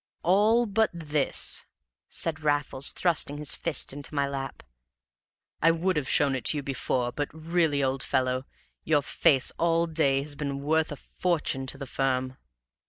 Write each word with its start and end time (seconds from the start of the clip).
"All 0.23 0.65
but 0.65 0.89
this," 0.93 1.67
said 2.09 2.39
Raffles, 2.39 2.91
thrusting 2.91 3.37
his 3.37 3.53
fist 3.53 3.93
into 3.93 4.15
my 4.15 4.27
lap. 4.27 4.63
"I 5.61 5.69
would 5.69 5.95
have 5.95 6.09
shown 6.09 6.35
it 6.35 6.55
you 6.55 6.63
before, 6.63 7.11
but 7.11 7.29
really, 7.31 7.83
old 7.83 8.01
fellow, 8.01 8.47
your 8.83 9.03
face 9.03 9.51
all 9.59 9.85
day 9.85 10.19
has 10.21 10.35
been 10.35 10.63
worth 10.63 10.91
a 10.91 10.95
fortune 10.95 11.67
to 11.67 11.77
the 11.77 11.85
firm!" 11.85 12.35